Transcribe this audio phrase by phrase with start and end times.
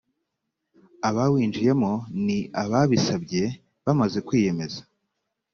[1.09, 1.93] abawinjiyemo
[2.25, 3.43] ni ababisabye
[3.85, 4.81] bamaze kwiyemeza